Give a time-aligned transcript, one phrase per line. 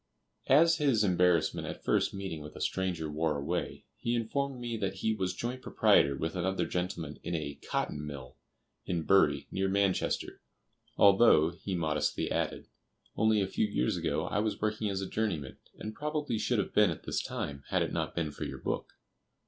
[0.47, 4.95] As his embarrassment at first meeting with a stranger wore away, he informed me that
[4.95, 8.35] he was joint proprietor with another gentleman in a "cotton mill"
[8.83, 10.41] in Bury, near Manchester,
[10.97, 12.67] "although," he modestly added,
[13.15, 16.73] "only a few years ago I was working as a journeyman, and probably should have
[16.73, 18.93] been at this time, had it not been for your book."